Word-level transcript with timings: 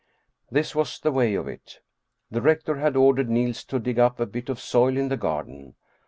This 0.49 0.73
was 0.73 0.97
the 0.97 1.11
way 1.11 1.35
of 1.35 1.47
it: 1.47 1.77
The 2.31 2.41
rector 2.41 2.77
had 2.77 2.95
ordered 2.95 3.29
Niels 3.29 3.63
to 3.65 3.77
dig 3.77 3.99
up 3.99 4.19
a 4.19 4.25
bit 4.25 4.49
of 4.49 4.59
soil 4.59 4.97
in 4.97 5.09
the 5.09 5.15
garden. 5.15 5.75